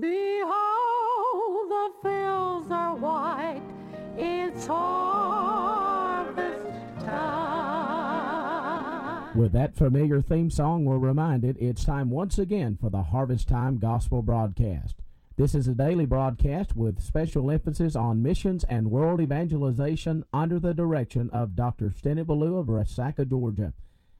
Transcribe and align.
Behold, 0.00 1.70
the 1.70 1.90
fields 2.02 2.68
are 2.68 2.96
white. 2.96 3.62
It's 4.18 4.66
harvest 4.66 6.66
time. 6.98 8.58
With 9.38 9.52
that 9.52 9.76
familiar 9.76 10.20
theme 10.20 10.50
song, 10.50 10.84
we're 10.84 10.98
reminded 10.98 11.56
it's 11.60 11.84
time 11.84 12.10
once 12.10 12.40
again 12.40 12.76
for 12.80 12.90
the 12.90 13.04
Harvest 13.04 13.46
Time 13.46 13.78
Gospel 13.78 14.20
broadcast. 14.20 14.96
This 15.36 15.54
is 15.54 15.68
a 15.68 15.74
daily 15.74 16.06
broadcast 16.06 16.74
with 16.74 17.00
special 17.00 17.48
emphasis 17.48 17.94
on 17.94 18.20
missions 18.20 18.64
and 18.64 18.90
world 18.90 19.20
evangelization 19.20 20.24
under 20.32 20.58
the 20.58 20.74
direction 20.74 21.30
of 21.30 21.54
Dr. 21.54 21.90
Stennett 21.90 22.26
Ballou 22.26 22.58
of 22.58 22.66
Resaca, 22.66 23.30
Georgia. 23.30 23.72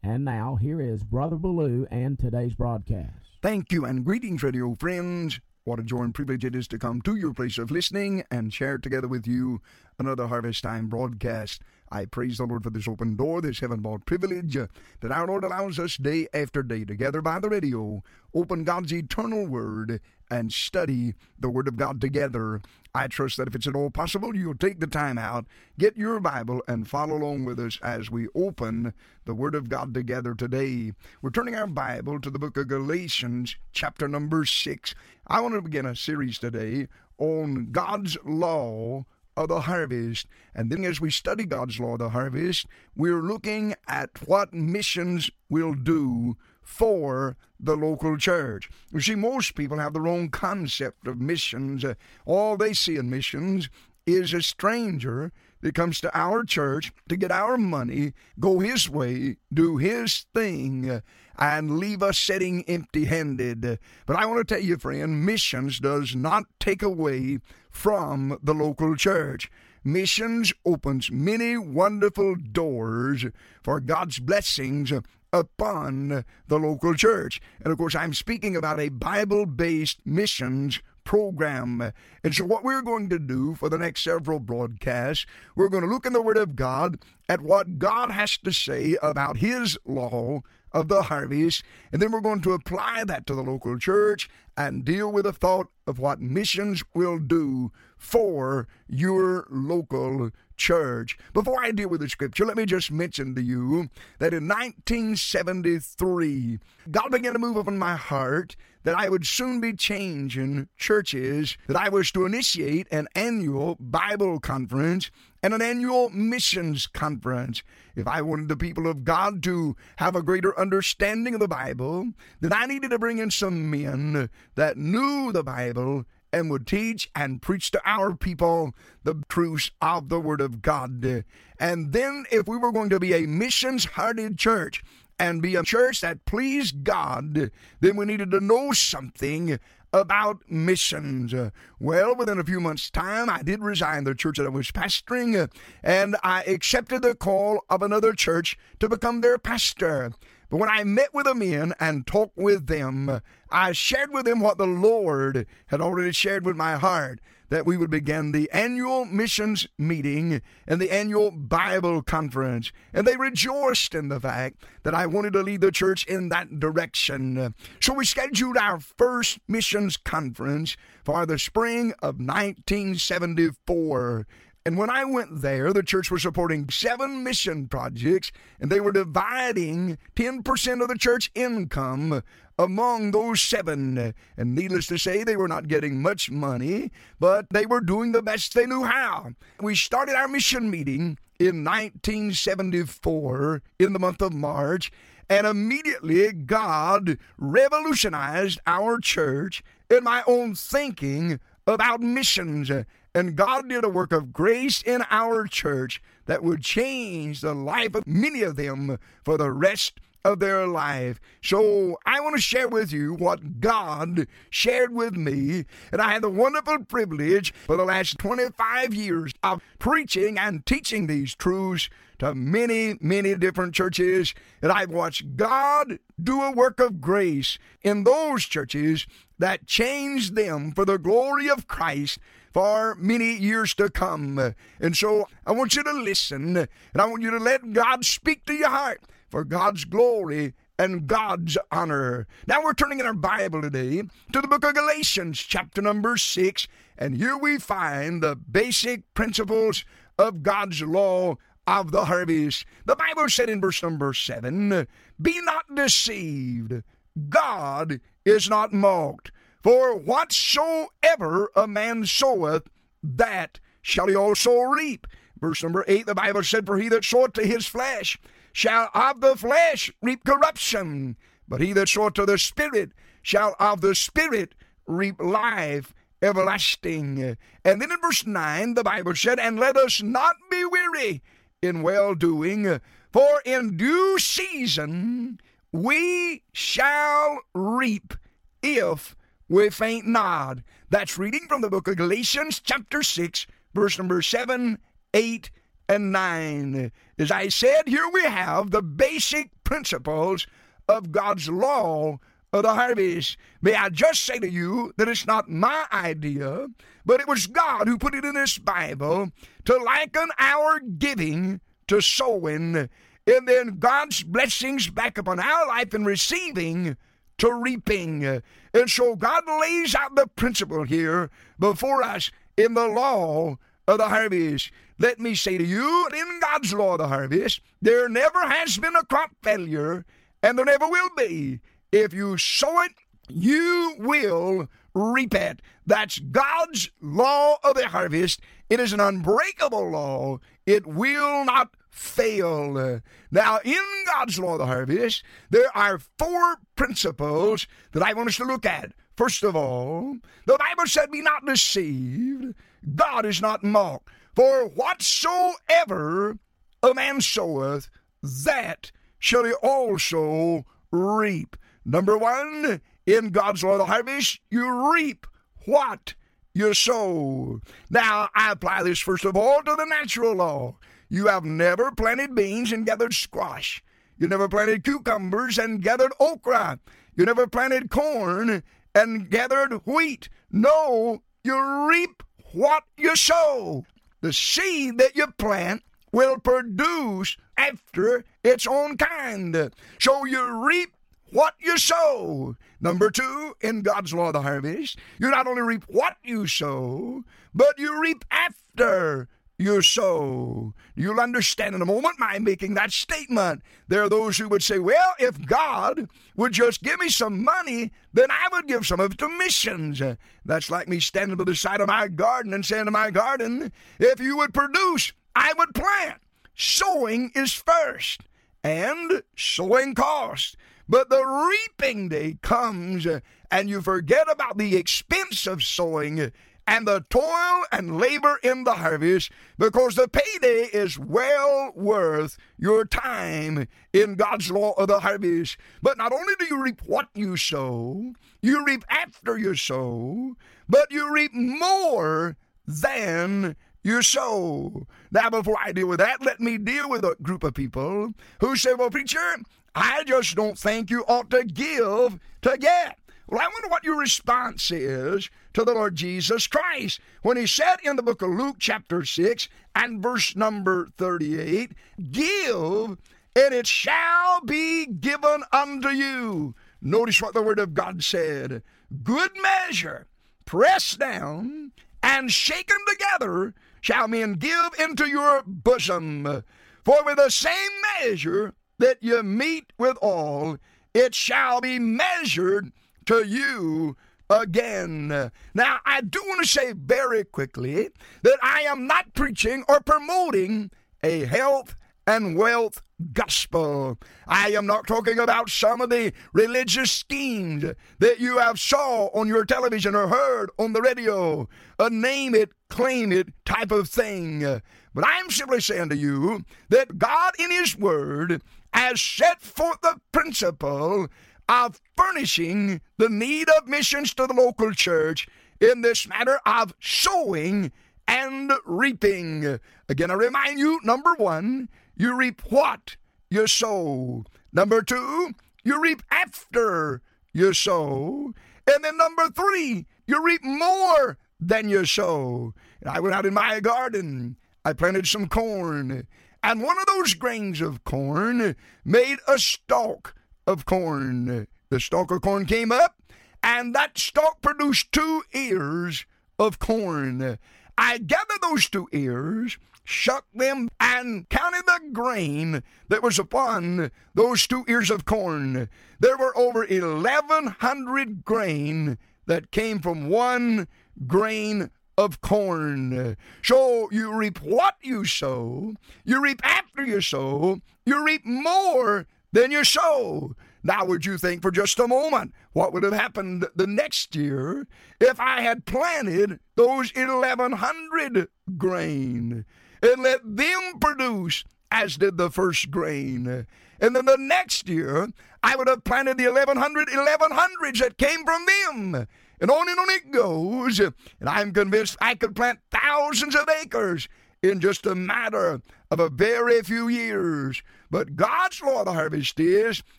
And 0.00 0.24
now, 0.24 0.54
here 0.54 0.80
is 0.80 1.02
Brother 1.02 1.34
Ballou 1.34 1.88
and 1.90 2.16
today's 2.16 2.54
broadcast. 2.54 3.40
Thank 3.42 3.72
you 3.72 3.84
and 3.84 4.04
greetings, 4.04 4.44
radio 4.44 4.76
friends. 4.76 5.40
What 5.66 5.80
a 5.80 5.82
joy 5.82 6.02
and 6.02 6.14
privilege 6.14 6.44
it 6.44 6.54
is 6.54 6.68
to 6.68 6.78
come 6.78 7.02
to 7.02 7.16
your 7.16 7.34
place 7.34 7.58
of 7.58 7.72
listening 7.72 8.22
and 8.30 8.54
share 8.54 8.78
together 8.78 9.08
with 9.08 9.26
you 9.26 9.60
another 9.98 10.28
Harvest 10.28 10.62
Time 10.62 10.86
broadcast. 10.86 11.60
I 11.90 12.04
praise 12.04 12.38
the 12.38 12.44
Lord 12.44 12.62
for 12.62 12.70
this 12.70 12.86
open 12.86 13.16
door, 13.16 13.40
this 13.40 13.58
heaven 13.58 13.80
bought 13.80 14.06
privilege 14.06 14.56
uh, 14.56 14.68
that 15.00 15.10
our 15.10 15.26
Lord 15.26 15.42
allows 15.42 15.80
us 15.80 15.96
day 15.96 16.28
after 16.32 16.62
day 16.62 16.84
together 16.84 17.20
by 17.20 17.40
the 17.40 17.48
radio, 17.48 18.04
open 18.32 18.62
God's 18.62 18.92
eternal 18.92 19.44
word 19.44 20.00
and 20.30 20.52
study 20.52 21.14
the 21.36 21.50
Word 21.50 21.66
of 21.66 21.76
God 21.76 22.00
together. 22.00 22.60
I 22.96 23.08
trust 23.08 23.36
that 23.36 23.46
if 23.46 23.54
it's 23.54 23.66
at 23.66 23.76
all 23.76 23.90
possible, 23.90 24.34
you'll 24.34 24.54
take 24.54 24.80
the 24.80 24.86
time 24.86 25.18
out, 25.18 25.44
get 25.78 25.98
your 25.98 26.18
Bible, 26.18 26.62
and 26.66 26.88
follow 26.88 27.18
along 27.18 27.44
with 27.44 27.60
us 27.60 27.78
as 27.82 28.10
we 28.10 28.28
open 28.34 28.94
the 29.26 29.34
Word 29.34 29.54
of 29.54 29.68
God 29.68 29.92
together 29.92 30.34
today. 30.34 30.92
We're 31.20 31.28
turning 31.28 31.54
our 31.54 31.66
Bible 31.66 32.18
to 32.22 32.30
the 32.30 32.38
book 32.38 32.56
of 32.56 32.68
Galatians, 32.68 33.56
chapter 33.72 34.08
number 34.08 34.46
6. 34.46 34.94
I 35.26 35.42
want 35.42 35.54
to 35.56 35.60
begin 35.60 35.84
a 35.84 35.94
series 35.94 36.38
today 36.38 36.88
on 37.18 37.68
God's 37.70 38.16
law 38.24 39.04
of 39.36 39.48
the 39.48 39.60
harvest. 39.60 40.26
And 40.54 40.72
then 40.72 40.82
as 40.86 40.98
we 40.98 41.10
study 41.10 41.44
God's 41.44 41.78
law 41.78 41.92
of 41.92 41.98
the 41.98 42.08
harvest, 42.08 42.66
we're 42.96 43.20
looking 43.20 43.74
at 43.86 44.26
what 44.26 44.54
missions 44.54 45.30
will 45.50 45.74
do 45.74 46.38
for 46.66 47.36
the 47.60 47.76
local 47.76 48.18
church. 48.18 48.68
You 48.92 49.00
see, 49.00 49.14
most 49.14 49.54
people 49.54 49.78
have 49.78 49.92
the 49.92 50.00
wrong 50.00 50.28
concept 50.28 51.06
of 51.06 51.20
missions. 51.20 51.84
Uh, 51.84 51.94
all 52.26 52.56
they 52.56 52.74
see 52.74 52.96
in 52.96 53.08
missions 53.08 53.70
is 54.04 54.34
a 54.34 54.42
stranger 54.42 55.32
that 55.60 55.76
comes 55.76 56.00
to 56.00 56.18
our 56.18 56.42
church 56.42 56.92
to 57.08 57.16
get 57.16 57.30
our 57.30 57.56
money, 57.56 58.12
go 58.40 58.58
his 58.58 58.90
way, 58.90 59.36
do 59.54 59.76
his 59.76 60.26
thing, 60.34 60.90
uh, 60.90 61.00
and 61.38 61.78
leave 61.78 62.02
us 62.02 62.18
sitting 62.18 62.64
empty 62.64 63.04
handed. 63.04 63.78
But 64.04 64.16
I 64.16 64.26
want 64.26 64.46
to 64.46 64.54
tell 64.54 64.62
you, 64.62 64.76
friend, 64.76 65.24
missions 65.24 65.78
does 65.78 66.16
not 66.16 66.46
take 66.58 66.82
away 66.82 67.38
from 67.70 68.38
the 68.42 68.54
local 68.54 68.96
church. 68.96 69.50
Missions 69.84 70.52
opens 70.64 71.12
many 71.12 71.56
wonderful 71.56 72.34
doors 72.34 73.24
for 73.62 73.78
God's 73.78 74.18
blessings 74.18 74.92
upon 75.36 76.24
the 76.48 76.58
local 76.58 76.94
church. 76.94 77.40
And 77.62 77.72
of 77.72 77.78
course, 77.78 77.94
I'm 77.94 78.14
speaking 78.14 78.56
about 78.56 78.80
a 78.80 78.88
Bible 78.88 79.46
based 79.46 80.00
missions 80.04 80.80
program. 81.04 81.92
And 82.22 82.34
so, 82.34 82.44
what 82.44 82.64
we're 82.64 82.82
going 82.82 83.08
to 83.10 83.18
do 83.18 83.54
for 83.54 83.68
the 83.68 83.78
next 83.78 84.02
several 84.02 84.40
broadcasts, 84.40 85.24
we're 85.54 85.68
going 85.68 85.84
to 85.84 85.88
look 85.88 86.04
in 86.04 86.12
the 86.12 86.22
Word 86.22 86.36
of 86.36 86.56
God 86.56 86.98
at 87.28 87.40
what 87.40 87.78
God 87.78 88.10
has 88.10 88.36
to 88.38 88.52
say 88.52 88.96
about 89.02 89.38
His 89.38 89.78
law 89.86 90.40
of 90.72 90.88
the 90.88 91.02
harvest, 91.02 91.62
and 91.90 92.02
then 92.02 92.12
we're 92.12 92.20
going 92.20 92.42
to 92.42 92.52
apply 92.52 93.04
that 93.04 93.26
to 93.26 93.34
the 93.34 93.42
local 93.42 93.78
church 93.78 94.28
and 94.56 94.84
deal 94.84 95.10
with 95.10 95.24
the 95.24 95.32
thought 95.32 95.68
of 95.86 95.98
what 95.98 96.20
missions 96.20 96.82
will 96.92 97.18
do 97.18 97.72
for 98.06 98.68
your 98.86 99.46
local 99.50 100.30
church. 100.56 101.18
Before 101.34 101.62
I 101.62 101.70
deal 101.72 101.88
with 101.88 102.00
the 102.00 102.08
scripture, 102.08 102.46
let 102.46 102.56
me 102.56 102.64
just 102.64 102.92
mention 102.92 103.34
to 103.34 103.42
you 103.42 103.90
that 104.20 104.32
in 104.32 104.46
1973, 104.46 106.60
God 106.88 107.08
began 107.10 107.32
to 107.32 107.40
move 107.40 107.56
upon 107.56 107.78
my 107.78 107.96
heart 107.96 108.54
that 108.84 108.96
I 108.96 109.08
would 109.08 109.26
soon 109.26 109.60
be 109.60 109.72
changing 109.72 110.68
churches, 110.76 111.58
that 111.66 111.76
I 111.76 111.88
was 111.88 112.12
to 112.12 112.24
initiate 112.24 112.86
an 112.92 113.08
annual 113.16 113.76
Bible 113.80 114.38
conference 114.38 115.10
and 115.42 115.52
an 115.52 115.60
annual 115.60 116.08
missions 116.10 116.86
conference. 116.86 117.64
If 117.96 118.06
I 118.06 118.22
wanted 118.22 118.46
the 118.46 118.56
people 118.56 118.86
of 118.86 119.02
God 119.02 119.42
to 119.42 119.74
have 119.96 120.14
a 120.14 120.22
greater 120.22 120.56
understanding 120.58 121.34
of 121.34 121.40
the 121.40 121.48
Bible, 121.48 122.12
then 122.40 122.52
I 122.52 122.66
needed 122.66 122.90
to 122.90 123.00
bring 123.00 123.18
in 123.18 123.32
some 123.32 123.68
men 123.68 124.30
that 124.54 124.76
knew 124.76 125.32
the 125.32 125.42
Bible 125.42 126.04
and 126.32 126.50
would 126.50 126.66
teach 126.66 127.10
and 127.14 127.40
preach 127.40 127.70
to 127.70 127.80
our 127.84 128.14
people 128.14 128.74
the 129.04 129.22
truths 129.28 129.70
of 129.80 130.08
the 130.08 130.20
Word 130.20 130.40
of 130.40 130.62
God. 130.62 131.24
And 131.58 131.92
then, 131.92 132.24
if 132.30 132.46
we 132.46 132.56
were 132.56 132.72
going 132.72 132.90
to 132.90 133.00
be 133.00 133.14
a 133.14 133.26
missions 133.26 133.84
hearted 133.84 134.38
church, 134.38 134.82
and 135.18 135.40
be 135.40 135.54
a 135.56 135.62
church 135.62 136.00
that 136.02 136.24
pleased 136.26 136.84
God, 136.84 137.50
then 137.80 137.96
we 137.96 138.04
needed 138.04 138.30
to 138.32 138.40
know 138.40 138.72
something 138.72 139.58
about 139.92 140.42
missions. 140.50 141.34
Well, 141.80 142.14
within 142.14 142.38
a 142.38 142.44
few 142.44 142.60
months' 142.60 142.90
time, 142.90 143.30
I 143.30 143.42
did 143.42 143.62
resign 143.62 144.04
the 144.04 144.14
church 144.14 144.36
that 144.36 144.46
I 144.46 144.50
was 144.50 144.70
pastoring, 144.70 145.50
and 145.82 146.16
I 146.22 146.42
accepted 146.42 147.02
the 147.02 147.14
call 147.14 147.64
of 147.70 147.82
another 147.82 148.12
church 148.12 148.58
to 148.80 148.88
become 148.88 149.22
their 149.22 149.38
pastor. 149.38 150.12
But 150.48 150.58
when 150.58 150.68
I 150.68 150.84
met 150.84 151.12
with 151.12 151.26
the 151.26 151.34
men 151.34 151.74
and 151.80 152.06
talked 152.06 152.36
with 152.36 152.66
them, 152.66 153.20
I 153.50 153.72
shared 153.72 154.12
with 154.12 154.26
them 154.26 154.40
what 154.40 154.58
the 154.58 154.66
Lord 154.66 155.46
had 155.66 155.80
already 155.80 156.12
shared 156.12 156.46
with 156.46 156.56
my 156.56 156.76
heart 156.76 157.20
that 157.48 157.66
we 157.66 157.76
would 157.76 157.90
begin 157.90 158.32
the 158.32 158.50
annual 158.50 159.04
missions 159.04 159.68
meeting 159.78 160.42
and 160.66 160.80
the 160.80 160.90
annual 160.90 161.30
Bible 161.30 162.02
conference. 162.02 162.72
And 162.92 163.06
they 163.06 163.16
rejoiced 163.16 163.94
in 163.94 164.08
the 164.08 164.18
fact 164.18 164.64
that 164.82 164.94
I 164.94 165.06
wanted 165.06 165.32
to 165.34 165.42
lead 165.42 165.60
the 165.60 165.70
church 165.70 166.04
in 166.06 166.28
that 166.30 166.58
direction. 166.58 167.54
So 167.80 167.94
we 167.94 168.04
scheduled 168.04 168.56
our 168.56 168.80
first 168.80 169.38
missions 169.46 169.96
conference 169.96 170.76
for 171.04 171.24
the 171.24 171.38
spring 171.38 171.92
of 172.02 172.18
1974. 172.18 174.26
And 174.66 174.76
when 174.76 174.90
I 174.90 175.04
went 175.04 175.42
there, 175.42 175.72
the 175.72 175.84
church 175.84 176.10
was 176.10 176.22
supporting 176.22 176.68
seven 176.70 177.22
mission 177.22 177.68
projects, 177.68 178.32
and 178.58 178.68
they 178.68 178.80
were 178.80 178.90
dividing 178.90 179.96
10% 180.16 180.82
of 180.82 180.88
the 180.88 180.98
church 180.98 181.30
income 181.36 182.24
among 182.58 183.12
those 183.12 183.40
seven. 183.40 184.12
And 184.36 184.54
needless 184.56 184.88
to 184.88 184.98
say, 184.98 185.22
they 185.22 185.36
were 185.36 185.46
not 185.46 185.68
getting 185.68 186.02
much 186.02 186.32
money, 186.32 186.90
but 187.20 187.46
they 187.50 187.64
were 187.64 187.80
doing 187.80 188.10
the 188.10 188.22
best 188.22 188.54
they 188.54 188.66
knew 188.66 188.82
how. 188.82 189.34
We 189.60 189.76
started 189.76 190.16
our 190.16 190.26
mission 190.26 190.68
meeting 190.68 191.16
in 191.38 191.62
1974 191.62 193.62
in 193.78 193.92
the 193.92 194.00
month 194.00 194.20
of 194.20 194.32
March, 194.32 194.90
and 195.30 195.46
immediately 195.46 196.32
God 196.32 197.18
revolutionized 197.38 198.58
our 198.66 198.98
church 198.98 199.62
in 199.88 200.02
my 200.02 200.24
own 200.26 200.56
thinking 200.56 201.38
about 201.68 202.00
missions. 202.00 202.68
And 203.16 203.34
God 203.34 203.70
did 203.70 203.82
a 203.82 203.88
work 203.88 204.12
of 204.12 204.30
grace 204.30 204.82
in 204.82 205.02
our 205.10 205.46
church 205.46 206.02
that 206.26 206.42
would 206.42 206.62
change 206.62 207.40
the 207.40 207.54
life 207.54 207.94
of 207.94 208.06
many 208.06 208.42
of 208.42 208.56
them 208.56 208.98
for 209.24 209.38
the 209.38 209.50
rest 209.50 209.98
of 210.22 210.38
their 210.38 210.66
life. 210.66 211.18
So 211.40 211.96
I 212.04 212.20
want 212.20 212.36
to 212.36 212.42
share 212.42 212.68
with 212.68 212.92
you 212.92 213.14
what 213.14 213.58
God 213.58 214.26
shared 214.50 214.92
with 214.92 215.16
me. 215.16 215.64
And 215.90 216.02
I 216.02 216.12
had 216.12 216.20
the 216.20 216.28
wonderful 216.28 216.84
privilege 216.84 217.54
for 217.54 217.78
the 217.78 217.86
last 217.86 218.18
25 218.18 218.92
years 218.92 219.32
of 219.42 219.62
preaching 219.78 220.36
and 220.36 220.66
teaching 220.66 221.06
these 221.06 221.34
truths 221.34 221.88
to 222.18 222.34
many, 222.34 222.98
many 223.00 223.34
different 223.34 223.74
churches. 223.74 224.34
And 224.60 224.70
I've 224.70 224.90
watched 224.90 225.36
God 225.36 226.00
do 226.22 226.42
a 226.42 226.52
work 226.52 226.80
of 226.80 227.00
grace 227.00 227.58
in 227.80 228.04
those 228.04 228.44
churches 228.44 229.06
that 229.38 229.66
changed 229.66 230.34
them 230.34 230.72
for 230.72 230.84
the 230.84 230.98
glory 230.98 231.48
of 231.48 231.66
Christ 231.66 232.18
for 232.56 232.94
many 232.94 233.36
years 233.36 233.74
to 233.74 233.90
come. 233.90 234.54
And 234.80 234.96
so 234.96 235.28
I 235.44 235.52
want 235.52 235.76
you 235.76 235.82
to 235.82 235.92
listen, 235.92 236.56
and 236.56 236.68
I 236.94 237.04
want 237.04 237.22
you 237.22 237.30
to 237.32 237.36
let 237.36 237.74
God 237.74 238.02
speak 238.06 238.46
to 238.46 238.54
your 238.54 238.70
heart 238.70 239.02
for 239.28 239.44
God's 239.44 239.84
glory 239.84 240.54
and 240.78 241.06
God's 241.06 241.58
honor. 241.70 242.26
Now 242.46 242.62
we're 242.64 242.72
turning 242.72 242.98
in 242.98 243.04
our 243.04 243.12
Bible 243.12 243.60
today 243.60 244.04
to 244.32 244.40
the 244.40 244.48
book 244.48 244.64
of 244.64 244.72
Galatians, 244.72 245.38
chapter 245.38 245.82
number 245.82 246.16
6, 246.16 246.66
and 246.96 247.18
here 247.18 247.36
we 247.36 247.58
find 247.58 248.22
the 248.22 248.36
basic 248.36 249.12
principles 249.12 249.84
of 250.18 250.42
God's 250.42 250.80
law 250.80 251.36
of 251.66 251.90
the 251.90 252.06
harvest. 252.06 252.64
The 252.86 252.96
Bible 252.96 253.28
said 253.28 253.50
in 253.50 253.60
verse 253.60 253.82
number 253.82 254.14
7 254.14 254.86
Be 255.20 255.40
not 255.42 255.74
deceived, 255.74 256.82
God 257.28 258.00
is 258.24 258.48
not 258.48 258.72
mocked. 258.72 259.30
For 259.62 259.96
whatsoever 259.96 261.50
a 261.56 261.66
man 261.66 262.06
soweth, 262.06 262.68
that 263.02 263.60
shall 263.82 264.08
he 264.08 264.14
also 264.14 264.58
reap. 264.60 265.06
Verse 265.40 265.62
number 265.62 265.84
8, 265.86 266.06
the 266.06 266.14
Bible 266.14 266.42
said, 266.42 266.66
For 266.66 266.78
he 266.78 266.88
that 266.88 267.04
soweth 267.04 267.34
to 267.34 267.46
his 267.46 267.66
flesh 267.66 268.18
shall 268.52 268.90
of 268.94 269.20
the 269.20 269.36
flesh 269.36 269.92
reap 270.00 270.24
corruption, 270.24 271.16
but 271.46 271.60
he 271.60 271.72
that 271.74 271.88
soweth 271.88 272.14
to 272.14 272.26
the 272.26 272.38
Spirit 272.38 272.92
shall 273.22 273.54
of 273.58 273.80
the 273.80 273.94
Spirit 273.94 274.54
reap 274.86 275.20
life 275.20 275.92
everlasting. 276.22 277.36
And 277.64 277.82
then 277.82 277.92
in 277.92 278.00
verse 278.00 278.26
9, 278.26 278.74
the 278.74 278.84
Bible 278.84 279.14
said, 279.14 279.38
And 279.38 279.58
let 279.58 279.76
us 279.76 280.02
not 280.02 280.36
be 280.50 280.64
weary 280.64 281.22
in 281.62 281.82
well 281.82 282.14
doing, 282.14 282.80
for 283.12 283.40
in 283.44 283.76
due 283.76 284.18
season 284.18 285.40
we 285.72 286.42
shall 286.52 287.40
reap 287.54 288.14
if 288.62 289.16
we 289.48 289.70
faint 289.70 290.06
not. 290.06 290.58
That's 290.90 291.18
reading 291.18 291.46
from 291.48 291.60
the 291.60 291.70
book 291.70 291.88
of 291.88 291.96
Galatians, 291.96 292.60
chapter 292.60 293.02
6, 293.02 293.46
verse 293.74 293.98
number 293.98 294.22
7, 294.22 294.78
8, 295.14 295.50
and 295.88 296.12
9. 296.12 296.92
As 297.18 297.30
I 297.30 297.48
said, 297.48 297.88
here 297.88 298.08
we 298.12 298.22
have 298.24 298.70
the 298.70 298.82
basic 298.82 299.50
principles 299.62 300.46
of 300.88 301.12
God's 301.12 301.48
law 301.48 302.18
of 302.52 302.62
the 302.62 302.74
harvest. 302.74 303.36
May 303.62 303.74
I 303.74 303.88
just 303.88 304.24
say 304.24 304.38
to 304.38 304.50
you 304.50 304.92
that 304.96 305.08
it's 305.08 305.26
not 305.26 305.48
my 305.48 305.86
idea, 305.92 306.66
but 307.04 307.20
it 307.20 307.28
was 307.28 307.46
God 307.46 307.86
who 307.86 307.98
put 307.98 308.14
it 308.14 308.24
in 308.24 308.34
this 308.34 308.58
Bible 308.58 309.30
to 309.64 309.76
liken 309.76 310.28
our 310.38 310.80
giving 310.80 311.60
to 311.88 312.00
sowing, 312.00 312.88
and 313.28 313.48
then 313.48 313.78
God's 313.78 314.22
blessings 314.22 314.90
back 314.90 315.18
upon 315.18 315.38
our 315.38 315.66
life 315.68 315.94
and 315.94 316.04
receiving 316.04 316.96
to 317.38 317.52
reaping. 317.52 318.24
And 318.24 318.88
so 318.88 319.16
God 319.16 319.44
lays 319.60 319.94
out 319.94 320.14
the 320.14 320.26
principle 320.26 320.84
here 320.84 321.30
before 321.58 322.02
us 322.02 322.30
in 322.56 322.74
the 322.74 322.88
law 322.88 323.58
of 323.86 323.98
the 323.98 324.08
harvest. 324.08 324.70
Let 324.98 325.20
me 325.20 325.34
say 325.34 325.58
to 325.58 325.64
you, 325.64 326.08
in 326.14 326.40
God's 326.40 326.72
law 326.72 326.92
of 326.92 326.98
the 326.98 327.08
harvest, 327.08 327.60
there 327.82 328.08
never 328.08 328.46
has 328.46 328.78
been 328.78 328.96
a 328.96 329.04
crop 329.04 329.30
failure, 329.42 330.04
and 330.42 330.58
there 330.58 330.64
never 330.64 330.88
will 330.88 331.10
be. 331.16 331.60
If 331.92 332.14
you 332.14 332.38
sow 332.38 332.80
it, 332.82 332.92
you 333.28 333.94
will 333.98 334.68
reap 334.94 335.34
it. 335.34 335.60
That's 335.86 336.18
God's 336.18 336.90
law 337.00 337.56
of 337.62 337.76
the 337.76 337.88
harvest. 337.88 338.40
It 338.68 338.80
is 338.80 338.92
an 338.92 339.00
unbreakable 339.00 339.90
law. 339.90 340.38
It 340.66 340.86
will 340.86 341.44
not 341.44 341.70
fail. 341.90 343.00
Now, 343.30 343.58
in 343.64 343.84
God's 344.06 344.38
law 344.38 344.54
of 344.54 344.58
the 344.58 344.66
harvest, 344.66 345.22
there 345.50 345.74
are 345.76 346.00
four 346.18 346.56
principles 346.74 347.66
that 347.92 348.02
I 348.02 348.12
want 348.12 348.28
us 348.28 348.36
to 348.36 348.44
look 348.44 348.66
at. 348.66 348.92
First 349.16 349.42
of 349.44 349.56
all, 349.56 350.16
the 350.46 350.58
Bible 350.58 350.86
said, 350.86 351.10
Be 351.10 351.22
not 351.22 351.46
deceived. 351.46 352.54
God 352.94 353.24
is 353.24 353.40
not 353.40 353.64
mocked. 353.64 354.10
For 354.34 354.66
whatsoever 354.66 356.38
a 356.82 356.94
man 356.94 357.20
soweth, 357.20 357.88
that 358.22 358.90
shall 359.18 359.44
he 359.44 359.52
also 359.54 360.66
reap. 360.90 361.56
Number 361.84 362.18
one, 362.18 362.82
in 363.06 363.30
God's 363.30 363.64
law 363.64 363.72
of 363.72 363.78
the 363.78 363.86
harvest, 363.86 364.40
you 364.50 364.92
reap 364.92 365.26
what 365.64 366.14
you 366.56 366.72
sow. 366.72 367.60
Now, 367.90 368.30
I 368.34 368.52
apply 368.52 368.82
this 368.82 368.98
first 368.98 369.26
of 369.26 369.36
all 369.36 369.62
to 369.62 369.74
the 369.76 369.84
natural 369.84 370.34
law. 370.34 370.76
You 371.10 371.26
have 371.26 371.44
never 371.44 371.92
planted 371.92 372.34
beans 372.34 372.72
and 372.72 372.86
gathered 372.86 373.12
squash. 373.12 373.84
You 374.16 374.26
never 374.26 374.48
planted 374.48 374.82
cucumbers 374.82 375.58
and 375.58 375.82
gathered 375.82 376.12
okra. 376.18 376.80
You 377.14 377.26
never 377.26 377.46
planted 377.46 377.90
corn 377.90 378.62
and 378.94 379.28
gathered 379.28 379.82
wheat. 379.84 380.30
No, 380.50 381.22
you 381.44 381.88
reap 381.90 382.22
what 382.54 382.84
you 382.96 383.14
sow. 383.16 383.84
The 384.22 384.32
seed 384.32 384.96
that 384.96 385.14
you 385.14 385.26
plant 385.26 385.82
will 386.10 386.38
produce 386.38 387.36
after 387.58 388.24
its 388.42 388.66
own 388.66 388.96
kind. 388.96 389.70
So 389.98 390.24
you 390.24 390.66
reap 390.66 390.88
what 391.32 391.52
you 391.60 391.76
sow. 391.76 392.56
Number 392.80 393.10
two, 393.10 393.54
in 393.60 393.82
God's 393.82 394.12
law 394.12 394.28
of 394.28 394.34
the 394.34 394.42
harvest, 394.42 394.98
you 395.18 395.30
not 395.30 395.46
only 395.46 395.62
reap 395.62 395.84
what 395.88 396.16
you 396.22 396.46
sow, 396.46 397.24
but 397.54 397.78
you 397.78 398.00
reap 398.00 398.24
after 398.30 399.28
you 399.58 399.80
sow. 399.80 400.74
You'll 400.94 401.20
understand 401.20 401.74
in 401.74 401.80
a 401.80 401.86
moment 401.86 402.18
my 402.18 402.38
making 402.38 402.74
that 402.74 402.92
statement. 402.92 403.62
There 403.88 404.02
are 404.02 404.08
those 404.10 404.36
who 404.36 404.48
would 404.48 404.62
say, 404.62 404.78
well, 404.78 405.14
if 405.18 405.44
God 405.46 406.10
would 406.36 406.52
just 406.52 406.82
give 406.82 407.00
me 407.00 407.08
some 407.08 407.42
money, 407.42 407.92
then 408.12 408.30
I 408.30 408.48
would 408.52 408.68
give 408.68 408.86
some 408.86 409.00
of 409.00 409.12
it 409.12 409.18
to 409.18 409.28
missions. 409.28 410.02
That's 410.44 410.70
like 410.70 410.88
me 410.88 411.00
standing 411.00 411.38
by 411.38 411.44
the 411.44 411.56
side 411.56 411.80
of 411.80 411.88
my 411.88 412.08
garden 412.08 412.52
and 412.52 412.66
saying 412.66 412.84
to 412.84 412.90
my 412.90 413.10
garden, 413.10 413.72
if 413.98 414.20
you 414.20 414.36
would 414.36 414.52
produce, 414.52 415.14
I 415.34 415.54
would 415.56 415.74
plant. 415.74 416.20
Sowing 416.54 417.32
is 417.34 417.52
first, 417.52 418.22
and 418.62 419.22
sowing 419.36 419.94
costs. 419.94 420.56
But 420.88 421.08
the 421.08 421.24
reaping 421.24 422.08
day 422.08 422.38
comes, 422.42 423.06
and 423.50 423.68
you 423.68 423.82
forget 423.82 424.30
about 424.30 424.58
the 424.58 424.76
expense 424.76 425.46
of 425.46 425.62
sowing 425.62 426.32
and 426.66 426.86
the 426.86 427.04
toil 427.08 427.64
and 427.70 427.98
labor 427.98 428.38
in 428.42 428.64
the 428.64 428.74
harvest 428.74 429.30
because 429.58 429.94
the 429.94 430.08
payday 430.08 430.68
is 430.72 430.98
well 430.98 431.72
worth 431.74 432.36
your 432.58 432.84
time 432.84 433.68
in 433.92 434.16
God's 434.16 434.50
law 434.50 434.72
of 434.72 434.88
the 434.88 435.00
harvest. 435.00 435.56
But 435.80 435.96
not 435.96 436.12
only 436.12 436.34
do 436.38 436.46
you 436.46 436.62
reap 436.62 436.82
what 436.84 437.08
you 437.14 437.36
sow, 437.36 438.12
you 438.42 438.64
reap 438.64 438.84
after 438.90 439.38
you 439.38 439.54
sow, 439.54 440.36
but 440.68 440.90
you 440.90 441.12
reap 441.12 441.32
more 441.34 442.36
than 442.66 443.54
you 443.84 444.02
sow. 444.02 444.86
Now, 445.12 445.30
before 445.30 445.56
I 445.62 445.70
deal 445.70 445.86
with 445.86 446.00
that, 446.00 446.20
let 446.20 446.40
me 446.40 446.58
deal 446.58 446.88
with 446.90 447.04
a 447.04 447.16
group 447.22 447.44
of 447.44 447.54
people 447.54 448.12
who 448.40 448.56
say, 448.56 448.74
Well, 448.74 448.90
preacher, 448.90 449.36
I 449.78 450.04
just 450.04 450.34
don't 450.34 450.58
think 450.58 450.88
you 450.88 451.04
ought 451.06 451.28
to 451.30 451.44
give 451.44 452.18
to 452.40 452.56
get. 452.58 452.98
Well, 453.28 453.40
I 453.40 453.48
wonder 453.52 453.68
what 453.68 453.84
your 453.84 453.98
response 453.98 454.70
is 454.70 455.28
to 455.52 455.64
the 455.64 455.74
Lord 455.74 455.96
Jesus 455.96 456.46
Christ 456.46 456.98
when 457.20 457.36
he 457.36 457.46
said 457.46 457.76
in 457.84 457.96
the 457.96 458.02
book 458.02 458.22
of 458.22 458.30
Luke, 458.30 458.56
chapter 458.58 459.04
6, 459.04 459.48
and 459.74 460.02
verse 460.02 460.34
number 460.34 460.88
38, 460.96 461.72
Give, 462.10 462.96
and 463.36 463.54
it 463.54 463.66
shall 463.66 464.40
be 464.40 464.86
given 464.86 465.42
unto 465.52 465.88
you. 465.88 466.54
Notice 466.80 467.20
what 467.20 467.34
the 467.34 467.42
Word 467.42 467.58
of 467.58 467.74
God 467.74 468.02
said 468.02 468.62
Good 469.02 469.32
measure, 469.42 470.06
pressed 470.46 470.98
down, 471.00 471.72
and 472.02 472.32
shaken 472.32 472.78
together, 472.88 473.52
shall 473.82 474.08
men 474.08 474.34
give 474.34 474.70
into 474.78 475.06
your 475.06 475.42
bosom. 475.44 476.44
For 476.82 477.04
with 477.04 477.16
the 477.16 477.28
same 477.28 477.70
measure 478.00 478.54
that 478.78 478.98
you 479.00 479.22
meet 479.22 479.72
withal, 479.78 480.58
it 480.94 481.14
shall 481.14 481.60
be 481.60 481.78
measured 481.78 482.72
to 483.06 483.24
you 483.26 483.96
again. 484.28 485.30
Now, 485.54 485.78
I 485.86 486.00
do 486.00 486.20
want 486.26 486.42
to 486.42 486.48
say 486.48 486.72
very 486.72 487.24
quickly 487.24 487.90
that 488.22 488.38
I 488.42 488.62
am 488.62 488.86
not 488.86 489.14
preaching 489.14 489.64
or 489.68 489.80
promoting 489.80 490.70
a 491.02 491.24
health 491.24 491.76
and 492.06 492.36
wealth 492.36 492.82
gospel. 493.12 493.98
I 494.26 494.50
am 494.50 494.66
not 494.66 494.86
talking 494.86 495.18
about 495.18 495.50
some 495.50 495.80
of 495.80 495.90
the 495.90 496.12
religious 496.32 496.90
schemes 496.90 497.64
that 497.98 498.20
you 498.20 498.38
have 498.38 498.58
saw 498.58 499.06
on 499.08 499.28
your 499.28 499.44
television 499.44 499.94
or 499.94 500.08
heard 500.08 500.50
on 500.58 500.72
the 500.72 500.80
radio, 500.80 501.48
a 501.78 501.90
name 501.90 502.34
it, 502.34 502.52
claim 502.70 503.12
it 503.12 503.28
type 503.44 503.70
of 503.72 503.88
thing. 503.88 504.62
But 504.96 505.04
I'm 505.06 505.30
simply 505.30 505.60
saying 505.60 505.90
to 505.90 505.96
you 505.96 506.42
that 506.70 506.96
God 506.96 507.34
in 507.38 507.50
His 507.50 507.76
Word 507.76 508.40
has 508.72 508.98
set 508.98 509.42
forth 509.42 509.82
the 509.82 510.00
principle 510.10 511.08
of 511.46 511.82
furnishing 511.94 512.80
the 512.96 513.10
need 513.10 513.50
of 513.50 513.68
missions 513.68 514.14
to 514.14 514.26
the 514.26 514.32
local 514.32 514.72
church 514.72 515.28
in 515.60 515.82
this 515.82 516.08
matter 516.08 516.40
of 516.46 516.72
sowing 516.80 517.72
and 518.08 518.50
reaping. 518.64 519.58
Again, 519.86 520.10
I 520.10 520.14
remind 520.14 520.58
you 520.58 520.80
number 520.82 521.12
one, 521.18 521.68
you 521.94 522.16
reap 522.16 522.40
what 522.48 522.96
you 523.28 523.46
sow. 523.46 524.24
Number 524.50 524.80
two, 524.80 525.34
you 525.62 525.78
reap 525.78 526.02
after 526.10 527.02
you 527.34 527.52
sow. 527.52 528.32
And 528.66 528.82
then 528.82 528.96
number 528.96 529.28
three, 529.28 529.84
you 530.06 530.24
reap 530.24 530.42
more 530.42 531.18
than 531.38 531.68
you 531.68 531.84
sow. 531.84 532.54
And 532.80 532.88
I 532.88 533.00
went 533.00 533.14
out 533.14 533.26
in 533.26 533.34
my 533.34 533.60
garden, 533.60 534.38
I 534.66 534.72
planted 534.72 535.06
some 535.06 535.28
corn, 535.28 536.08
and 536.42 536.60
one 536.60 536.76
of 536.76 536.86
those 536.86 537.14
grains 537.14 537.60
of 537.60 537.84
corn 537.84 538.56
made 538.84 539.18
a 539.28 539.38
stalk 539.38 540.16
of 540.44 540.64
corn. 540.64 541.46
The 541.68 541.78
stalk 541.78 542.10
of 542.10 542.22
corn 542.22 542.46
came 542.46 542.72
up, 542.72 543.00
and 543.44 543.72
that 543.76 543.96
stalk 543.96 544.42
produced 544.42 544.90
two 544.90 545.22
ears 545.32 546.04
of 546.36 546.58
corn. 546.58 547.38
I 547.78 547.98
gathered 547.98 548.42
those 548.42 548.68
two 548.68 548.88
ears, 548.90 549.56
shook 549.84 550.24
them, 550.34 550.68
and 550.80 551.28
counted 551.28 551.64
the 551.66 551.80
grain 551.92 552.64
that 552.88 553.04
was 553.04 553.20
upon 553.20 553.92
those 554.16 554.48
two 554.48 554.64
ears 554.66 554.90
of 554.90 555.04
corn. 555.04 555.68
There 556.00 556.16
were 556.16 556.36
over 556.36 556.66
1,100 556.66 558.24
grain 558.24 558.98
that 559.26 559.52
came 559.52 559.78
from 559.78 560.08
one 560.08 560.66
grain 561.06 561.70
of 561.98 562.20
corn. 562.20 563.16
So 563.42 563.88
you 563.90 564.14
reap 564.14 564.42
what 564.42 564.76
you 564.82 565.04
sow, 565.04 565.74
you 566.04 566.22
reap 566.22 566.40
after 566.44 566.84
you 566.84 567.00
sow, 567.00 567.60
you 567.84 568.04
reap 568.04 568.24
more 568.24 569.06
than 569.32 569.50
you 569.50 569.64
sow. 569.64 570.34
Now, 570.62 570.84
would 570.84 571.06
you 571.06 571.16
think 571.16 571.42
for 571.42 571.50
just 571.50 571.78
a 571.78 571.86
moment 571.86 572.32
what 572.52 572.72
would 572.72 572.82
have 572.82 572.92
happened 572.92 573.46
the 573.54 573.66
next 573.66 574.16
year 574.16 574.66
if 575.00 575.20
I 575.20 575.42
had 575.42 575.64
planted 575.64 576.40
those 576.56 576.92
1100 576.94 578.28
grain 578.58 579.44
and 579.82 580.02
let 580.02 580.20
them 580.24 580.78
produce 580.80 581.44
as 581.70 581.96
did 581.96 582.16
the 582.16 582.30
first 582.30 582.70
grain. 582.70 583.46
And 583.80 583.94
then 583.94 584.06
the 584.06 584.16
next 584.18 584.68
year, 584.68 585.08
I 585.42 585.56
would 585.56 585.68
have 585.68 585.84
planted 585.84 586.16
the 586.16 586.26
1100 586.26 586.88
1100s 586.88 587.80
that 587.80 587.98
came 587.98 588.24
from 588.24 588.46
them. 588.46 589.06
And 589.40 589.50
on 589.50 589.68
and 589.68 589.78
on 589.78 589.90
it 589.90 590.10
goes. 590.10 590.80
And 590.80 590.94
I'm 591.26 591.52
convinced 591.52 591.96
I 592.00 592.14
could 592.14 592.34
plant 592.34 592.60
thousands 592.70 593.34
of 593.34 593.48
acres 593.62 594.08
in 594.42 594.60
just 594.60 594.86
a 594.86 594.94
matter 594.94 595.60
of 595.90 596.00
a 596.00 596.08
very 596.08 596.62
few 596.62 596.88
years. 596.88 597.62
But 597.90 598.16
God's 598.16 598.60
law 598.62 598.80
of 598.80 598.86
the 598.86 598.92
harvest 598.92 599.38
is 599.40 599.82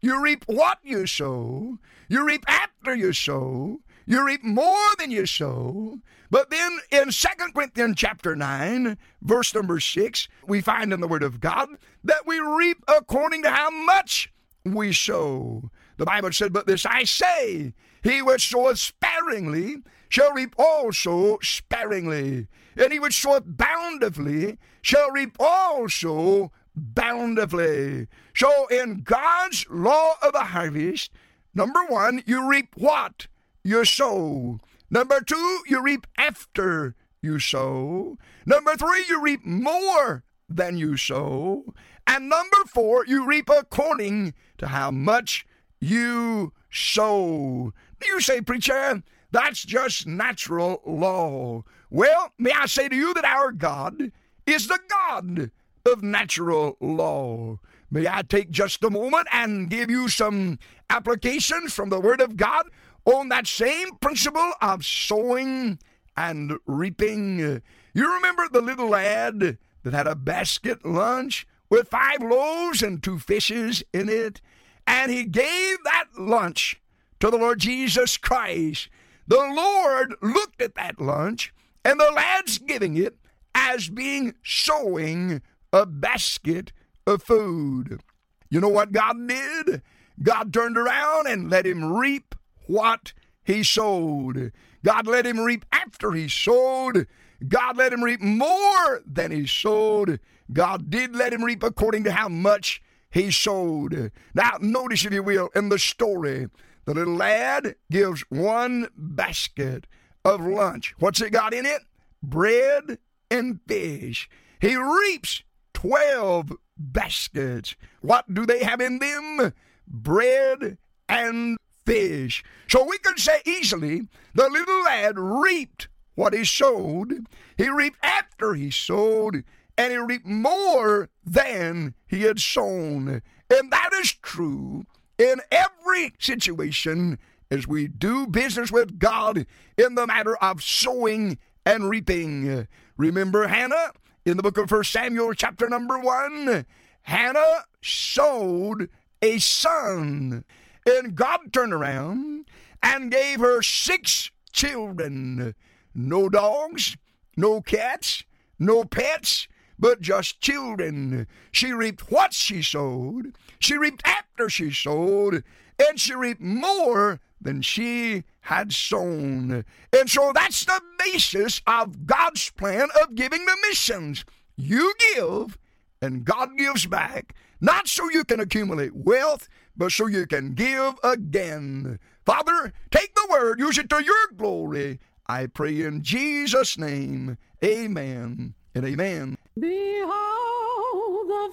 you 0.00 0.22
reap 0.22 0.44
what 0.46 0.78
you 0.82 1.06
sow, 1.06 1.78
you 2.08 2.26
reap 2.26 2.44
after 2.48 2.94
you 2.94 3.12
sow, 3.12 3.80
you 4.06 4.24
reap 4.24 4.42
more 4.42 4.88
than 4.98 5.10
you 5.10 5.26
sow. 5.26 5.98
But 6.30 6.50
then 6.50 6.78
in 6.90 7.12
Second 7.12 7.54
Corinthians 7.54 7.96
chapter 7.96 8.36
9, 8.36 8.98
verse 9.22 9.54
number 9.54 9.80
6, 9.80 10.28
we 10.46 10.60
find 10.60 10.92
in 10.92 11.00
the 11.00 11.08
Word 11.08 11.22
of 11.22 11.40
God 11.40 11.68
that 12.04 12.26
we 12.26 12.38
reap 12.38 12.84
according 12.88 13.42
to 13.42 13.50
how 13.50 13.70
much 13.70 14.32
we 14.64 14.92
sow. 14.92 15.70
The 15.96 16.04
Bible 16.04 16.32
said, 16.32 16.52
But 16.52 16.66
this 16.66 16.86
I 16.86 17.04
say, 17.04 17.74
he 18.02 18.22
which 18.22 18.48
soweth 18.48 18.78
sparingly 18.78 19.76
shall 20.08 20.32
reap 20.32 20.54
also 20.58 21.38
sparingly, 21.42 22.48
and 22.76 22.92
he 22.92 22.98
which 22.98 23.20
soweth 23.20 23.44
bountifully 23.46 24.58
shall 24.82 25.10
reap 25.10 25.36
also 25.38 26.52
bountifully. 26.74 28.06
So 28.34 28.66
in 28.68 29.02
God's 29.02 29.66
law 29.68 30.14
of 30.22 30.32
the 30.32 30.44
harvest, 30.44 31.10
number 31.54 31.84
one, 31.88 32.22
you 32.26 32.48
reap 32.48 32.74
what? 32.76 33.26
You 33.64 33.84
sow. 33.84 34.60
Number 34.90 35.20
two, 35.20 35.60
you 35.66 35.82
reap 35.82 36.06
after 36.16 36.94
you 37.20 37.38
sow. 37.38 38.16
Number 38.46 38.76
three, 38.76 39.04
you 39.08 39.20
reap 39.20 39.44
more 39.44 40.24
than 40.48 40.78
you 40.78 40.96
sow. 40.96 41.74
And 42.06 42.28
number 42.28 42.56
four, 42.66 43.04
you 43.04 43.26
reap 43.26 43.50
according 43.50 44.32
to 44.56 44.68
how 44.68 44.90
much 44.90 45.44
you 45.80 46.52
sow. 46.70 47.72
You 48.04 48.20
say, 48.20 48.40
preacher, 48.40 49.02
that's 49.30 49.62
just 49.62 50.06
natural 50.06 50.80
law. 50.86 51.64
Well, 51.90 52.32
may 52.38 52.52
I 52.52 52.66
say 52.66 52.88
to 52.88 52.96
you 52.96 53.14
that 53.14 53.24
our 53.24 53.52
God 53.52 54.12
is 54.46 54.68
the 54.68 54.78
God 54.88 55.50
of 55.84 56.02
natural 56.02 56.76
law. 56.80 57.58
May 57.90 58.06
I 58.06 58.22
take 58.22 58.50
just 58.50 58.84
a 58.84 58.90
moment 58.90 59.28
and 59.32 59.70
give 59.70 59.90
you 59.90 60.08
some 60.08 60.58
applications 60.90 61.72
from 61.72 61.88
the 61.88 62.00
Word 62.00 62.20
of 62.20 62.36
God 62.36 62.66
on 63.04 63.30
that 63.30 63.46
same 63.46 63.96
principle 63.96 64.52
of 64.60 64.84
sowing 64.84 65.78
and 66.16 66.58
reaping. 66.66 67.62
You 67.94 68.14
remember 68.14 68.48
the 68.50 68.60
little 68.60 68.90
lad 68.90 69.58
that 69.82 69.94
had 69.94 70.06
a 70.06 70.14
basket 70.14 70.84
lunch 70.84 71.46
with 71.70 71.88
five 71.88 72.20
loaves 72.20 72.82
and 72.82 73.02
two 73.02 73.18
fishes 73.18 73.82
in 73.94 74.08
it? 74.08 74.42
And 74.88 75.12
he 75.12 75.24
gave 75.24 75.76
that 75.84 76.06
lunch 76.16 76.80
to 77.20 77.30
the 77.30 77.36
Lord 77.36 77.58
Jesus 77.58 78.16
Christ. 78.16 78.88
The 79.26 79.36
Lord 79.36 80.14
looked 80.22 80.62
at 80.62 80.76
that 80.76 80.98
lunch 80.98 81.52
and 81.84 82.00
the 82.00 82.10
lad's 82.10 82.56
giving 82.56 82.96
it 82.96 83.18
as 83.54 83.90
being 83.90 84.34
sowing 84.42 85.42
a 85.74 85.84
basket 85.84 86.72
of 87.06 87.22
food. 87.22 88.00
You 88.48 88.62
know 88.62 88.70
what 88.70 88.92
God 88.92 89.28
did? 89.28 89.82
God 90.22 90.54
turned 90.54 90.78
around 90.78 91.26
and 91.26 91.50
let 91.50 91.66
him 91.66 91.92
reap 91.92 92.34
what 92.66 93.12
he 93.44 93.62
sowed. 93.62 94.52
God 94.82 95.06
let 95.06 95.26
him 95.26 95.40
reap 95.40 95.66
after 95.70 96.12
he 96.12 96.28
sowed. 96.28 97.06
God 97.46 97.76
let 97.76 97.92
him 97.92 98.02
reap 98.02 98.22
more 98.22 99.02
than 99.04 99.32
he 99.32 99.46
sowed. 99.46 100.18
God 100.50 100.88
did 100.88 101.14
let 101.14 101.34
him 101.34 101.44
reap 101.44 101.62
according 101.62 102.04
to 102.04 102.12
how 102.12 102.30
much 102.30 102.80
he 103.10 103.30
sowed. 103.30 104.12
Now, 104.34 104.58
notice, 104.60 105.04
if 105.04 105.12
you 105.12 105.22
will, 105.22 105.48
in 105.54 105.68
the 105.68 105.78
story, 105.78 106.48
the 106.84 106.94
little 106.94 107.14
lad 107.16 107.76
gives 107.90 108.22
one 108.28 108.88
basket 108.96 109.86
of 110.24 110.40
lunch. 110.40 110.94
What's 110.98 111.20
it 111.20 111.32
got 111.32 111.52
in 111.52 111.66
it? 111.66 111.82
Bread 112.22 112.98
and 113.30 113.60
fish. 113.66 114.28
He 114.60 114.76
reaps 114.76 115.42
12 115.74 116.52
baskets. 116.76 117.76
What 118.00 118.32
do 118.32 118.46
they 118.46 118.64
have 118.64 118.80
in 118.80 118.98
them? 118.98 119.52
Bread 119.86 120.78
and 121.08 121.56
fish. 121.86 122.44
So 122.68 122.84
we 122.84 122.98
can 122.98 123.16
say 123.16 123.40
easily 123.46 124.08
the 124.34 124.48
little 124.48 124.82
lad 124.82 125.18
reaped 125.18 125.88
what 126.14 126.34
he 126.34 126.44
sowed. 126.44 127.26
He 127.56 127.68
reaped 127.68 127.98
after 128.02 128.54
he 128.54 128.70
sowed, 128.70 129.44
and 129.78 129.92
he 129.92 129.98
reaped 129.98 130.26
more 130.26 131.08
than 131.24 131.94
he 132.06 132.22
had 132.22 132.40
sown. 132.40 133.22
And 133.48 133.70
that 133.70 133.90
is 133.94 134.12
true 134.12 134.84
in 135.16 135.40
every 135.52 136.12
situation 136.18 137.18
as 137.50 137.66
we 137.66 137.86
do 137.86 138.26
business 138.26 138.72
with 138.72 138.98
God 138.98 139.46
in 139.78 139.94
the 139.94 140.06
matter 140.06 140.36
of 140.38 140.62
sowing 140.62 141.38
and 141.64 141.88
reaping. 141.88 142.66
Remember 142.96 143.46
Hannah 143.46 143.92
in 144.26 144.36
the 144.36 144.42
book 144.42 144.58
of 144.58 144.68
First 144.68 144.92
Samuel, 144.92 145.32
chapter 145.32 145.68
number 145.68 145.98
1? 145.98 146.66
Hannah 147.02 147.64
sowed 147.80 148.90
a 149.22 149.38
son. 149.38 150.44
And 150.84 151.14
God 151.14 151.52
turned 151.52 151.72
around 151.72 152.46
and 152.82 153.12
gave 153.12 153.38
her 153.38 153.62
six 153.62 154.30
children. 154.52 155.54
No 155.94 156.28
dogs, 156.28 156.96
no 157.36 157.60
cats, 157.60 158.24
no 158.58 158.84
pets, 158.84 159.46
but 159.78 160.00
just 160.00 160.40
children. 160.40 161.26
She 161.52 161.72
reaped 161.72 162.10
what 162.10 162.32
she 162.32 162.62
sowed. 162.62 163.36
She 163.58 163.76
reaped 163.76 164.02
after 164.04 164.48
she 164.48 164.70
sowed. 164.70 165.44
And 165.78 166.00
she 166.00 166.14
reaped 166.14 166.40
more 166.40 167.20
than 167.40 167.62
she 167.62 168.24
had 168.40 168.72
sown. 168.72 169.64
And 169.96 170.10
so 170.10 170.32
that's 170.34 170.64
the 170.64 170.80
basis 170.98 171.62
of 171.66 172.06
God's 172.06 172.50
plan 172.50 172.88
of 173.00 173.14
giving 173.14 173.44
the 173.44 173.56
missions. 173.68 174.24
You 174.56 174.92
give, 175.14 175.56
and 176.02 176.24
God 176.24 176.56
gives 176.56 176.86
back. 176.86 177.34
Not 177.60 177.86
so 177.86 178.10
you 178.10 178.24
can 178.24 178.40
accumulate 178.40 178.94
wealth, 178.94 179.48
but 179.76 179.92
so 179.92 180.06
you 180.06 180.26
can 180.26 180.54
give 180.54 180.94
again. 181.04 182.00
Father, 182.26 182.72
take 182.90 183.14
the 183.14 183.28
word, 183.30 183.60
use 183.60 183.78
it 183.78 183.88
to 183.90 184.02
your 184.02 184.26
glory. 184.36 184.98
I 185.26 185.46
pray 185.46 185.82
in 185.82 186.02
Jesus' 186.02 186.76
name. 186.76 187.38
Amen 187.62 188.54
and 188.78 188.86
amen. 188.86 189.36
Behold, 189.58 191.28
the 191.28 191.50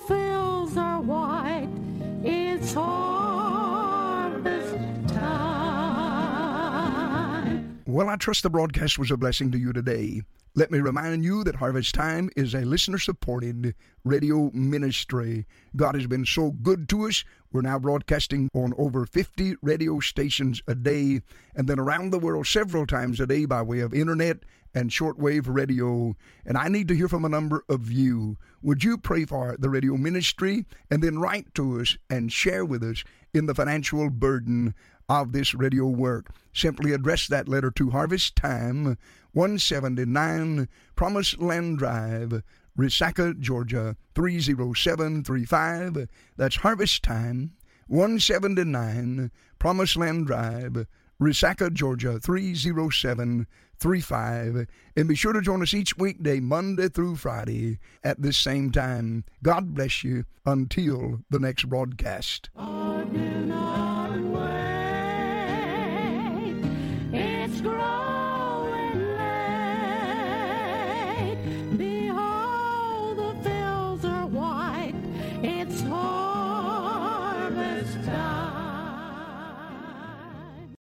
Well, 7.96 8.10
I 8.10 8.18
trust 8.18 8.44
the 8.44 8.50
broadcast 8.50 9.00
was 9.00 9.10
a 9.10 9.16
blessing 9.16 9.54
to 9.54 9.58
you 9.58 9.72
today. 9.72 10.22
Let 10.54 10.70
me 10.70 10.80
remind 10.80 11.24
you 11.24 11.46
that 11.46 11.56
Harvest 11.56 11.96
Time 11.96 12.30
is 12.36 12.54
a 12.54 12.66
listener 12.66 12.98
supported 12.98 13.74
radio 14.04 14.52
ministry. 14.52 15.46
God 15.78 15.96
has 15.96 16.06
been 16.06 16.25
so 16.25 16.52
good 16.52 16.90
to 16.90 17.08
us. 17.08 17.24
We're 17.54 17.62
now 17.62 17.80
broadcasting 17.80 18.50
on 18.54 18.74
over 18.78 19.06
50 19.06 19.56
radio 19.62 20.02
stations 20.02 20.62
a 20.68 20.75
day 20.75 21.22
and 21.56 21.70
then 21.70 21.80
around 21.80 22.12
the 22.12 22.20
world 22.20 22.48
several 22.48 22.86
times 22.86 23.22
a 23.22 23.25
day 23.25 23.46
by 23.46 23.62
way 23.62 23.80
of 23.80 23.94
internet 23.94 24.40
and 24.74 24.90
shortwave 24.90 25.46
radio. 25.48 26.18
And 26.46 26.58
I 26.58 26.68
need 26.68 26.90
to 26.90 26.96
hear 26.98 27.08
from 27.08 27.24
a 27.24 27.30
number 27.30 27.64
of 27.70 27.90
you. 27.94 28.36
Would 28.62 28.84
you 28.84 28.98
pray 28.98 29.24
for 29.24 29.56
the 29.58 29.70
radio 29.70 29.96
ministry 29.96 30.66
and 30.92 31.02
then 31.02 31.20
write 31.20 31.54
to 31.54 31.80
us 31.80 31.96
and 32.10 32.30
share 32.30 32.66
with 32.66 32.84
us 32.84 33.06
in 33.34 33.46
the 33.46 33.56
financial 33.56 34.10
burden 34.10 34.74
of 35.09 35.31
this 35.31 35.53
radio 35.53 35.85
work? 35.85 36.27
Simply 36.53 36.93
address 36.93 37.27
that 37.27 37.47
letter 37.47 37.71
to 37.71 37.89
Harvest 37.89 38.35
Time, 38.35 38.97
179 39.33 40.67
Promised 40.95 41.39
Land 41.39 41.77
Drive, 41.77 42.41
Resaca, 42.77 43.39
Georgia 43.39 43.95
30735. 44.15 46.07
That's 46.38 46.57
Harvest 46.57 47.03
Time, 47.03 47.53
179 47.88 49.31
Promised 49.59 49.97
Land 49.97 50.27
Drive, 50.27 50.85
Resaca, 51.21 51.71
Georgia 51.71 52.19
30735. 52.19 54.67
And 54.97 55.07
be 55.07 55.15
sure 55.15 55.33
to 55.33 55.41
join 55.41 55.62
us 55.62 55.74
each 55.74 55.97
weekday, 55.97 56.39
Monday 56.39 56.89
through 56.89 57.15
Friday, 57.15 57.79
at 58.03 58.21
this 58.21 58.38
same 58.38 58.71
time. 58.71 59.24
God 59.41 59.74
bless 59.74 60.03
you 60.03 60.25
until 60.45 61.21
the 61.29 61.39
next 61.39 61.69
broadcast. 61.69 62.50